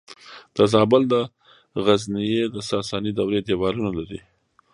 د 0.55 0.57
زابل 0.73 1.03
د 1.13 1.15
غزنیې 1.85 2.43
د 2.53 2.55
ساساني 2.69 3.11
دورې 3.17 3.39
دیوالونه 3.47 3.91
لري 3.97 4.19